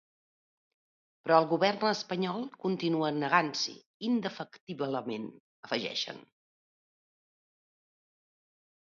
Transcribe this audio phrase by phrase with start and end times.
[1.25, 3.77] Però el govern espanyol continua negant-s’hi
[4.11, 5.31] indefectiblement,
[5.71, 6.27] afegeixen.